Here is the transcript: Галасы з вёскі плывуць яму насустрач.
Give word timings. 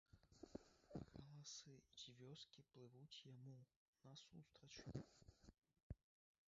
Галасы 1.11 1.75
з 2.03 2.15
вёскі 2.21 2.65
плывуць 2.73 3.21
яму 3.31 3.55
насустрач. 4.09 4.73